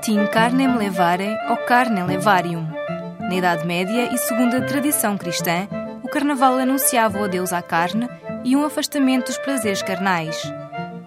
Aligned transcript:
latim 0.00 0.26
carnem 0.28 0.78
levare 0.78 1.36
ou 1.50 1.58
carnem 1.58 2.04
levarium. 2.04 2.66
Na 3.20 3.34
Idade 3.34 3.66
Média 3.66 4.08
e 4.10 4.16
segundo 4.16 4.56
a 4.56 4.62
tradição 4.62 5.18
cristã, 5.18 5.68
o 6.02 6.08
carnaval 6.08 6.54
anunciava 6.54 7.18
o 7.18 7.24
adeus 7.24 7.52
à 7.52 7.60
carne 7.60 8.08
e 8.42 8.56
um 8.56 8.64
afastamento 8.64 9.26
dos 9.26 9.36
prazeres 9.36 9.82
carnais. 9.82 10.40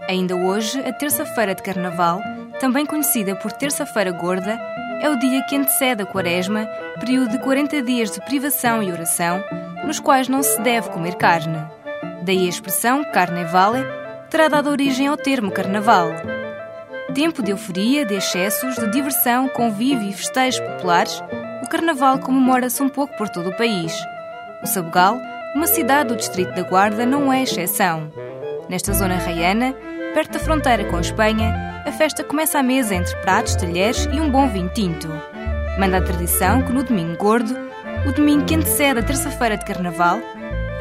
Ainda 0.08 0.36
hoje, 0.36 0.80
a 0.82 0.94
terça-feira 0.94 1.56
de 1.56 1.64
carnaval, 1.64 2.22
também 2.60 2.86
conhecida 2.86 3.36
por 3.36 3.52
Terça-feira 3.52 4.12
Gorda, 4.12 4.60
é 5.02 5.10
o 5.10 5.18
dia 5.18 5.44
que 5.48 5.56
antecede 5.56 6.04
a 6.04 6.06
Quaresma, 6.06 6.68
período 7.00 7.32
de 7.32 7.40
40 7.40 7.82
dias 7.82 8.12
de 8.12 8.22
privação 8.24 8.84
e 8.84 8.92
oração, 8.92 9.44
nos 9.84 10.00
quais 10.00 10.30
não 10.30 10.44
se 10.44 10.62
deve 10.62 10.92
comer 10.92 11.16
carne. 11.16 11.58
Daí 12.22 12.46
a 12.46 12.50
expressão 12.50 13.04
carnevale 13.06 13.84
terá 14.30 14.50
dado 14.50 14.70
origem 14.70 15.08
ao 15.08 15.18
termo 15.18 15.52
carnaval. 15.52 16.10
Tempo 17.14 17.44
de 17.44 17.52
euforia, 17.52 18.04
de 18.04 18.16
excessos, 18.16 18.76
de 18.76 18.90
diversão, 18.90 19.48
convívio 19.48 20.10
e 20.10 20.14
festejos 20.14 20.60
populares, 20.60 21.22
o 21.64 21.70
carnaval 21.70 22.18
comemora-se 22.18 22.82
um 22.82 22.90
pouco 22.90 23.16
por 23.16 23.30
todo 23.30 23.50
o 23.50 23.56
país. 23.56 23.94
O 24.64 24.66
Sabugal, 24.66 25.20
uma 25.56 25.68
cidade 25.68 26.10
do 26.10 26.16
distrito 26.16 26.56
da 26.56 26.64
Guarda, 26.64 27.06
não 27.06 27.32
é 27.32 27.44
exceção. 27.44 28.12
Nesta 28.68 28.94
zona 28.94 29.16
raiana, 29.18 29.76
perto 30.16 30.34
da 30.34 30.40
fronteira 30.40 30.86
com 30.86 30.98
a 30.98 31.02
Espanha, 31.02 31.84
a 31.86 31.92
festa 31.92 32.24
começa 32.24 32.58
à 32.58 32.64
mesa 32.64 32.96
entre 32.96 33.16
pratos, 33.18 33.56
talheres 33.56 34.06
e 34.12 34.20
um 34.20 34.32
bom 34.32 34.50
vinho 34.50 34.70
tinto. 34.70 35.08
Manda 35.78 35.98
a 35.98 36.02
tradição 36.02 36.64
que 36.64 36.74
no 36.74 36.84
domingo 36.84 37.16
gordo, 37.18 37.56
o 38.08 38.12
domingo 38.12 38.46
que 38.46 38.56
antecede 38.56 39.00
a 39.00 39.04
terça-feira 39.04 39.56
de 39.56 39.66
carnaval, 39.66 40.20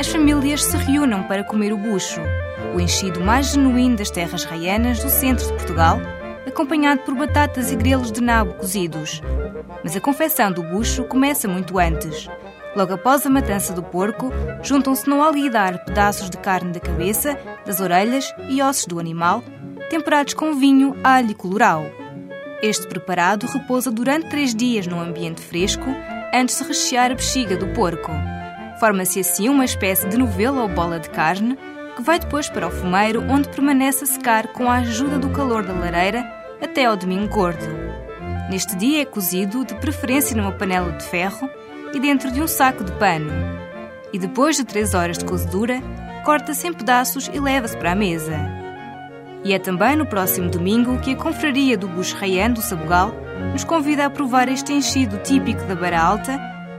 as 0.01 0.09
famílias 0.09 0.65
se 0.65 0.79
reúnam 0.79 1.25
para 1.25 1.45
comer 1.45 1.75
o 1.75 1.77
bucho, 1.77 2.23
o 2.75 2.81
enchido 2.81 3.21
mais 3.21 3.53
genuíno 3.53 3.97
das 3.97 4.11
terras 4.11 4.45
raianas 4.45 4.99
do 5.05 5.11
centro 5.11 5.47
de 5.47 5.53
Portugal, 5.53 6.01
acompanhado 6.53 7.01
por 7.01 7.15
batatas 7.15 7.73
e 7.73 7.77
grelos 7.77 8.13
de 8.13 8.21
nabo 8.21 8.53
cozidos. 8.55 9.23
Mas 9.83 9.97
a 9.97 10.01
confecção 10.01 10.53
do 10.53 10.63
bucho 10.63 11.05
começa 11.05 11.49
muito 11.49 11.79
antes. 11.79 12.29
Logo 12.77 12.93
após 12.93 13.27
a 13.27 13.31
matança 13.31 13.73
do 13.73 13.83
porco, 13.83 14.31
juntam-se 14.63 15.09
no 15.09 15.23
alguidar 15.23 15.85
pedaços 15.85 16.29
de 16.29 16.37
carne 16.37 16.73
da 16.73 16.81
cabeça, 16.81 17.39
das 17.67 17.81
orelhas 17.81 18.33
e 18.51 18.63
ossos 18.63 18.87
do 18.87 19.01
animal, 19.01 19.43
temperados 19.89 20.35
com 20.35 20.55
vinho, 20.55 20.95
alho 21.03 21.31
e 21.31 21.35
colorau. 21.35 21.85
Este 22.63 22.87
preparado 22.87 23.47
repousa 23.47 23.91
durante 23.91 24.29
três 24.29 24.55
dias 24.55 24.87
num 24.87 25.01
ambiente 25.01 25.41
fresco, 25.41 25.87
antes 26.35 26.59
de 26.59 26.65
rechear 26.65 27.11
a 27.11 27.15
bexiga 27.15 27.57
do 27.57 27.69
porco. 27.69 28.13
Forma-se 28.79 29.21
assim 29.21 29.49
uma 29.49 29.65
espécie 29.65 30.07
de 30.09 30.19
novela 30.19 30.63
ou 30.63 30.69
bola 30.69 31.01
de 31.01 31.09
carne, 31.11 31.59
que 31.97 32.03
vai 32.03 32.19
depois 32.19 32.49
para 32.49 32.69
o 32.69 32.71
fumeiro, 32.71 33.23
onde 33.29 33.49
permanece 33.49 34.05
a 34.05 34.07
secar 34.07 34.49
com 34.49 34.71
a 34.71 34.77
ajuda 34.77 35.19
do 35.19 35.31
calor 35.31 35.63
da 35.63 35.73
lareira 35.73 36.42
até 36.63 36.85
ao 36.85 36.97
domingo 36.97 37.29
gordo. 37.29 37.67
Neste 38.49 38.77
dia 38.77 39.03
é 39.03 39.05
cozido, 39.05 39.65
de 39.65 39.75
preferência 39.75 40.37
numa 40.37 40.53
panela 40.53 40.93
de 40.93 41.05
ferro 41.05 41.49
e 41.93 41.99
dentro 41.99 42.31
de 42.31 42.41
um 42.41 42.47
saco 42.47 42.85
de 42.85 42.93
pano. 42.93 43.33
E 44.13 44.19
depois 44.19 44.57
de 44.57 44.65
três 44.65 44.95
horas 44.95 45.19
de 45.19 45.25
cozedura, 45.25 45.81
corta-se 46.25 46.67
em 46.67 46.73
pedaços 46.73 47.31
e 47.33 47.41
leva-se 47.41 47.77
para 47.77 47.93
a 47.93 47.97
mesa. 47.97 48.37
E 49.45 49.53
é 49.53 49.59
também 49.59 49.97
no 49.97 50.07
próximo 50.07 50.49
domingo 50.49 50.99
que 50.99 51.13
a 51.13 51.17
confraria 51.17 51.77
do 51.77 51.89
Buxo 51.89 52.17
Raian 52.17 52.51
do 52.51 52.63
Sabugal 52.63 53.13
nos 53.53 53.65
convida 53.65 54.07
a 54.07 54.11
provar 54.11 54.49
este 54.49 54.73
enchido 54.73 55.19
típico 55.19 55.65
da 55.65 55.75
Beira 55.75 56.01
Alta 56.01 56.39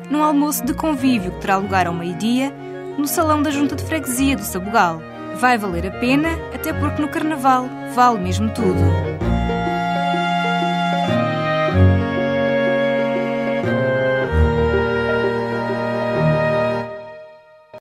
num 0.10 0.24
almoço 0.24 0.64
de 0.64 0.74
convívio 0.74 1.32
que 1.32 1.42
terá 1.42 1.58
lugar 1.58 1.88
ao 1.88 1.94
meio-dia 1.94 2.54
no 2.98 3.08
salão 3.08 3.42
da 3.42 3.52
Junta 3.52 3.76
de 3.76 3.84
Freguesia 3.84 4.36
do 4.36 4.44
Sabugal. 4.44 5.02
Vai 5.36 5.58
valer 5.58 5.88
a 5.88 5.92
pena, 5.92 6.30
até 6.54 6.72
porque 6.72 7.02
no 7.02 7.10
Carnaval 7.10 7.68
vale 7.96 8.20
mesmo 8.20 8.50
tudo. 8.52 9.23